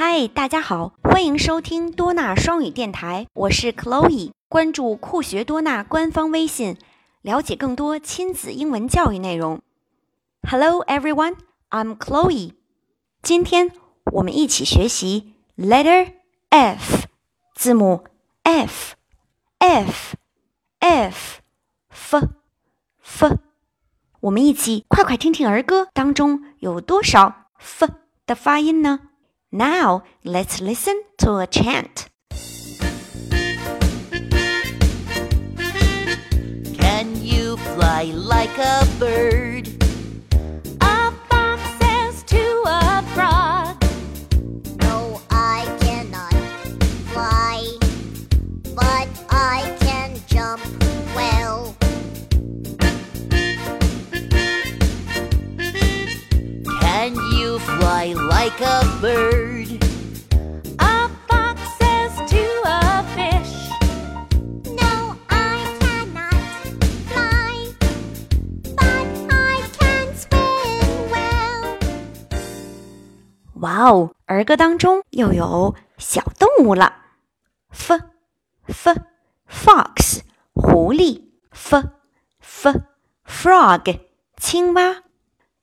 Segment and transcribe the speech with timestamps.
[0.00, 4.30] 嗨，大家好，欢迎收听多纳双语电台，我是 Chloe。
[4.48, 6.76] 关注酷学多纳官方微信，
[7.20, 9.60] 了解更多亲子英文教育内容。
[10.48, 11.34] Hello everyone,
[11.70, 12.52] I'm Chloe。
[13.22, 13.72] 今天
[14.12, 16.12] 我们一起学习 letter
[16.50, 17.08] F，
[17.56, 18.04] 字母
[18.44, 18.94] F
[19.58, 20.16] F
[20.78, 21.40] F
[21.88, 22.20] f
[23.02, 23.36] f。
[24.20, 27.88] 我们一起快快听听儿歌当中有多少 F
[28.24, 29.00] 的发音呢
[29.50, 32.08] ？Now let's listen to a chant.
[36.78, 39.47] Can you fly like a bird?
[58.07, 59.67] fly like a bird?
[60.79, 63.53] A fox says to a fish.
[64.71, 66.33] No, I cannot
[67.09, 67.75] fly,
[68.77, 71.63] but I can swim well.
[73.55, 76.93] 哇哦，儿歌当中又有小动物了，
[77.69, 77.99] f
[78.67, 78.95] f
[79.49, 80.21] fox
[80.53, 81.83] 狐狸，f
[82.39, 82.73] f
[83.27, 83.99] frog
[84.37, 85.03] 青蛙。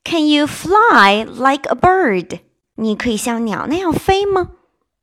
[0.04, 2.40] Can you fly like a bird？
[2.76, 4.50] 你可以像鸟那样飞吗？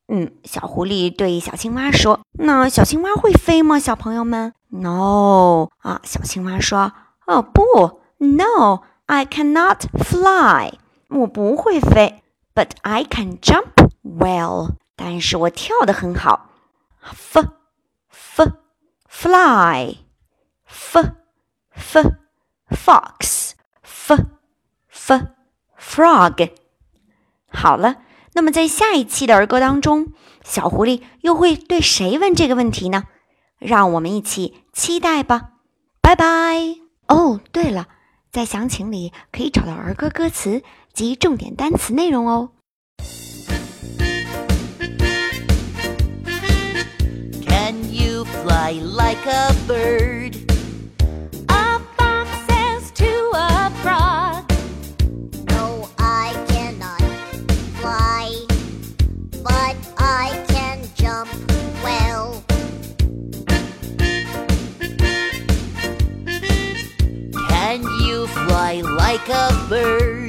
[0.08, 6.94] 嗯，小狐狸对小青蛙说：“那小青蛙会飞吗？”小朋友们，No 啊，小青蛙说：“
[7.28, 10.74] 哦不，No，I cannot fly，
[11.10, 12.24] 我不会飞。”
[12.56, 14.72] But I can jump well.
[14.96, 16.50] 但是我跳得很好。
[17.02, 17.46] F
[18.10, 18.52] f
[19.08, 19.98] fly
[20.66, 21.00] f
[21.72, 22.12] f
[22.72, 23.52] fox
[25.05, 25.21] f
[25.79, 26.51] frog，。
[27.49, 27.97] 好了，
[28.35, 30.13] 那么在下一期的儿歌当中，
[30.45, 33.05] 小狐狸又会对谁问这个问题呢？
[33.59, 35.51] 让我们一起期待吧。
[36.01, 36.77] 拜拜。
[37.09, 37.89] 哦，对了，
[38.31, 40.63] 在详情里可以找到儿歌歌词
[40.93, 42.51] 及重点单词内容哦。
[47.45, 50.52] Can you fly like a bird?
[69.13, 70.22] Like a bird?